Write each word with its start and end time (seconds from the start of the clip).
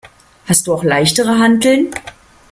Hast 0.47 0.65
du 0.65 0.73
auch 0.73 0.83
leichtere 0.83 1.37
Hanteln? 1.37 1.91